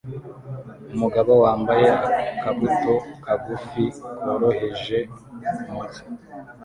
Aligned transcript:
Umugabo 0.93 1.31
wambaye 1.43 1.87
akabuto 2.31 2.93
kagufi 3.23 3.85
koroheje 4.23 4.97
munsi 5.71 6.01